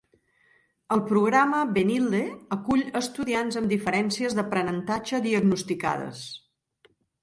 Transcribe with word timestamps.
El 0.95 1.03
Programa 1.11 1.59
Benilde 1.75 2.23
acull 2.57 2.83
estudiants 3.03 3.61
amb 3.63 3.77
diferències 3.77 4.41
d'aprenentatge 4.43 5.25
diagnosticades. 5.31 6.31